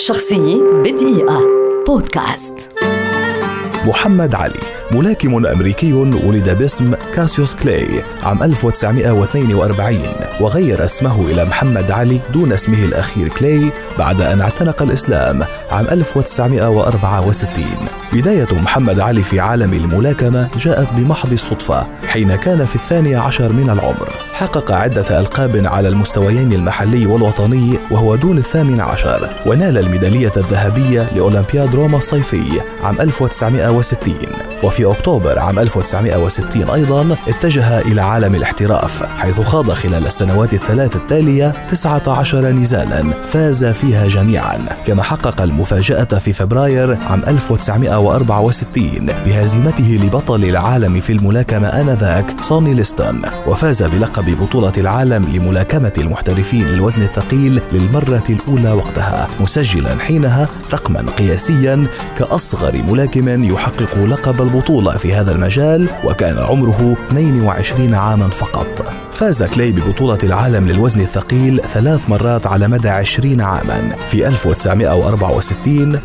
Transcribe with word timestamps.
شخصية 0.00 0.62
بدقيقة. 0.84 1.40
بودكاست. 1.86 2.54
محمد 3.86 4.34
علي 4.34 4.60
ملاكم 4.92 5.46
أمريكي 5.46 5.92
ولد 5.92 6.58
باسم 6.58 6.94
كاسيوس 7.14 7.54
كلاي 7.54 7.86
عام 8.22 8.42
1942 8.42 9.98
وغير 10.40 10.84
اسمه 10.84 11.26
إلى 11.26 11.44
محمد 11.44 11.90
علي 11.90 12.20
دون 12.32 12.52
اسمه 12.52 12.84
الأخير 12.84 13.28
كلاي 13.28 13.70
بعد 13.98 14.20
أن 14.20 14.40
اعتنق 14.40 14.82
الإسلام 14.82 15.42
عام 15.70 15.86
1964 15.90 17.64
بداية 18.12 18.48
محمد 18.52 19.00
علي 19.00 19.22
في 19.22 19.40
عالم 19.40 19.74
الملاكمة 19.74 20.48
جاءت 20.58 20.88
بمحض 20.92 21.32
الصدفة 21.32 21.86
حين 22.06 22.36
كان 22.36 22.64
في 22.64 22.74
الثاني 22.76 23.14
عشر 23.16 23.52
من 23.52 23.70
العمر. 23.70 24.29
حقق 24.40 24.72
عدة 24.72 25.20
ألقاب 25.20 25.66
على 25.66 25.88
المستويين 25.88 26.52
المحلي 26.52 27.06
والوطني 27.06 27.78
وهو 27.90 28.14
دون 28.14 28.38
الثامن 28.38 28.80
عشر 28.80 29.28
ونال 29.46 29.78
الميدالية 29.78 30.32
الذهبية 30.36 31.10
لأولمبياد 31.14 31.74
روما 31.74 31.96
الصيفي 31.96 32.60
عام 32.82 33.00
1960 33.00 34.14
وفي 34.62 34.84
أكتوبر 34.84 35.38
عام 35.38 35.58
1960 35.58 36.70
أيضا 36.70 37.16
اتجه 37.28 37.80
إلى 37.80 38.00
عالم 38.00 38.34
الاحتراف 38.34 39.02
حيث 39.02 39.40
خاض 39.40 39.70
خلال 39.70 40.06
السنوات 40.06 40.54
الثلاث 40.54 40.96
التالية 40.96 41.66
19 41.68 42.50
نزالا 42.50 43.22
فاز 43.22 43.64
فيها 43.64 44.08
جميعا. 44.08 44.58
كما 44.86 45.02
حقق 45.02 45.42
المفاجأة 45.42 46.04
في 46.04 46.32
فبراير 46.32 46.98
عام 47.02 47.22
1964 47.28 49.06
بهزيمته 49.06 50.00
لبطل 50.02 50.44
العالم 50.44 51.00
في 51.00 51.12
الملاكمة 51.12 51.68
آنذاك 51.68 52.26
سوني 52.42 52.74
ليستون. 52.74 53.22
وفاز 53.46 53.82
بلقب 53.82 54.29
بطولة 54.34 54.72
العالم 54.78 55.24
لملاكمة 55.24 55.92
المحترفين 55.98 56.66
للوزن 56.66 57.02
الثقيل 57.02 57.60
للمرة 57.72 58.24
الأولى 58.30 58.72
وقتها 58.72 59.28
مسجلا 59.40 59.98
حينها 59.98 60.48
رقما 60.72 61.10
قياسيا 61.10 61.86
كأصغر 62.16 62.82
ملاكم 62.82 63.44
يحقق 63.44 63.98
لقب 63.98 64.42
البطولة 64.42 64.96
في 64.96 65.14
هذا 65.14 65.32
المجال 65.32 65.88
وكان 66.04 66.38
عمره 66.38 66.96
22 67.08 67.94
عاما 67.94 68.28
فقط. 68.28 68.92
فاز 69.20 69.42
كلاي 69.42 69.72
ببطولة 69.72 70.18
العالم 70.24 70.68
للوزن 70.68 71.00
الثقيل 71.00 71.60
ثلاث 71.74 72.10
مرات 72.10 72.46
على 72.46 72.68
مدى 72.68 72.88
20 72.88 73.40
عاما 73.40 73.96
في 74.06 74.28
1964 74.28 75.98
و74 75.98 76.00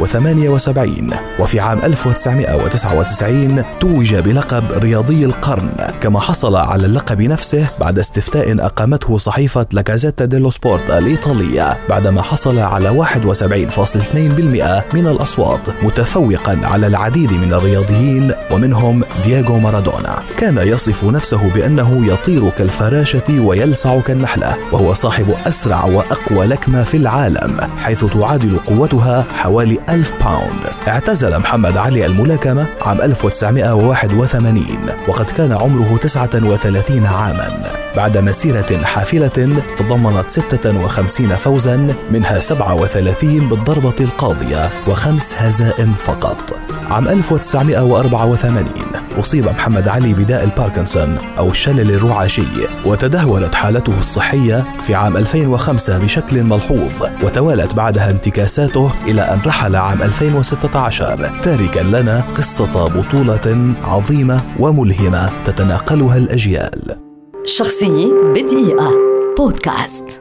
و78 0.00 1.14
وفي 1.40 1.60
عام 1.60 1.78
1999 1.84 3.64
توج 3.80 4.14
بلقب 4.14 4.72
رياضي 4.72 5.24
القرن. 5.24 5.70
كما 6.00 6.20
حصل 6.20 6.56
على 6.56 6.86
اللقب 6.86 7.22
نفسه 7.22 7.66
بعد 7.80 7.98
استفتاء 7.98 8.66
أقامته 8.66 9.18
صحيفة 9.18 9.66
لاكازيتا 9.72 10.24
ديلو 10.24 10.50
سبورت 10.50 10.90
الإيطالية 10.90 11.78
بعدما 11.88 12.22
حصل 12.22 12.58
على 12.58 12.90
71.2% 12.90 14.94
من 14.94 15.06
الأصوات 15.06 15.84
متفوقا 15.84 16.60
على 16.64 16.86
العديد 16.86 17.32
من 17.32 17.52
الرياضيين 17.52 18.32
ومنهم 18.50 19.02
دياغو 19.24 19.58
مارادونا. 19.58 20.19
كان 20.40 20.58
يصف 20.58 21.04
نفسه 21.04 21.50
بأنه 21.54 22.06
يطير 22.06 22.50
كالفراشة 22.50 23.40
ويلسع 23.40 24.00
كالنحلة 24.00 24.56
وهو 24.72 24.94
صاحب 24.94 25.34
أسرع 25.46 25.84
وأقوى 25.84 26.46
لكمة 26.46 26.82
في 26.82 26.96
العالم 26.96 27.60
حيث 27.78 28.04
تعادل 28.04 28.58
قوتها 28.58 29.26
حوالي 29.34 29.78
ألف 29.88 30.12
باوند 30.24 30.60
اعتزل 30.88 31.38
محمد 31.38 31.76
علي 31.76 32.06
الملاكمة 32.06 32.66
عام 32.82 33.00
1981 33.00 34.64
وقد 35.08 35.30
كان 35.30 35.52
عمره 35.52 35.96
39 35.96 37.06
عاما. 37.06 37.48
بعد 37.96 38.18
مسيرة 38.18 38.82
حافلة 38.84 39.62
تضمنت 39.78 40.28
56 40.30 41.36
فوزا 41.36 41.94
منها 42.10 42.40
37 42.40 43.48
بالضربة 43.48 43.96
القاضية 44.00 44.70
وخمس 44.88 45.34
هزائم 45.38 45.92
فقط. 45.92 46.58
عام 46.90 47.08
1984 47.08 48.99
أصيب 49.20 49.44
محمد 49.44 49.88
علي 49.88 50.14
بداء 50.14 50.44
الباركنسون 50.44 51.18
أو 51.38 51.50
الشلل 51.50 51.90
الرعاشي 51.90 52.42
وتدهورت 52.86 53.54
حالته 53.54 53.98
الصحية 53.98 54.64
في 54.82 54.94
عام 54.94 55.16
2005 55.16 55.98
بشكل 55.98 56.44
ملحوظ 56.44 57.08
وتوالت 57.22 57.74
بعدها 57.74 58.10
انتكاساته 58.10 58.92
إلى 59.06 59.20
أن 59.20 59.40
رحل 59.46 59.76
عام 59.76 60.02
2016 60.02 61.30
تاركا 61.42 61.80
لنا 61.80 62.20
قصة 62.20 62.88
بطولة 62.88 63.74
عظيمة 63.84 64.42
وملهمة 64.58 65.42
تتناقلها 65.44 66.16
الأجيال. 66.16 66.96
شخصية 67.44 68.12
بدقيقة. 68.34 68.90
بودكاست. 69.38 70.19